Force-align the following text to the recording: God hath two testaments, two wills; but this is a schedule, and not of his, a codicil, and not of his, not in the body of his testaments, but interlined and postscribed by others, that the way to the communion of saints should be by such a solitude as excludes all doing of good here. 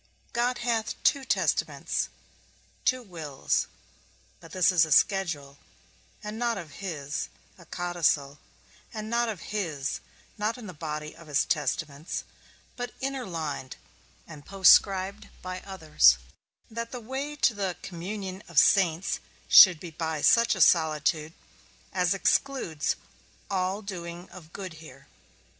God 0.33 0.57
hath 0.65 0.95
two 1.03 1.23
testaments, 1.23 2.09
two 2.85 3.03
wills; 3.03 3.67
but 4.39 4.51
this 4.51 4.71
is 4.71 4.83
a 4.83 4.91
schedule, 4.91 5.59
and 6.23 6.39
not 6.39 6.57
of 6.57 6.71
his, 6.81 7.29
a 7.55 7.67
codicil, 7.67 8.39
and 8.91 9.11
not 9.11 9.29
of 9.29 9.41
his, 9.53 9.99
not 10.39 10.57
in 10.57 10.65
the 10.65 10.73
body 10.73 11.15
of 11.15 11.27
his 11.27 11.45
testaments, 11.45 12.23
but 12.75 12.95
interlined 12.99 13.75
and 14.25 14.43
postscribed 14.43 15.29
by 15.43 15.59
others, 15.67 16.17
that 16.67 16.89
the 16.91 16.99
way 16.99 17.35
to 17.35 17.53
the 17.53 17.77
communion 17.83 18.41
of 18.47 18.57
saints 18.57 19.19
should 19.47 19.79
be 19.79 19.91
by 19.91 20.21
such 20.23 20.55
a 20.55 20.61
solitude 20.61 21.33
as 21.93 22.15
excludes 22.15 22.95
all 23.51 23.83
doing 23.83 24.27
of 24.31 24.51
good 24.51 24.73
here. 24.81 25.05